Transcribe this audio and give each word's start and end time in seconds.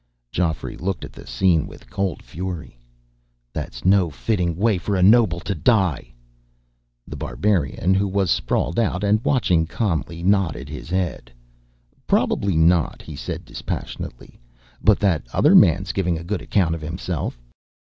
Geoffrey 0.31 0.75
looked 0.77 1.05
at 1.05 1.13
the 1.13 1.27
scene 1.27 1.67
with 1.67 1.91
cold 1.91 2.23
fury. 2.23 2.79
"That's 3.53 3.85
no 3.85 4.09
fitting 4.09 4.55
way 4.55 4.79
for 4.79 4.95
a 4.95 5.03
noble 5.03 5.39
to 5.41 5.53
die!" 5.53 6.11
The 7.05 7.15
Barbarian, 7.15 7.93
who 7.93 8.07
was 8.07 8.31
sprawled 8.31 8.79
out 8.79 9.03
and 9.03 9.23
watching 9.23 9.67
calmly, 9.67 10.23
nodded 10.23 10.69
his 10.69 10.89
head. 10.89 11.31
"Probably 12.07 12.57
not," 12.57 13.03
he 13.03 13.15
said 13.15 13.45
dispassionately. 13.45 14.39
"But 14.83 14.97
that 15.01 15.21
other 15.33 15.53
man's 15.53 15.91
giving 15.91 16.17
a 16.17 16.23
good 16.23 16.41
account 16.41 16.73
of 16.73 16.81
himself." 16.81 17.39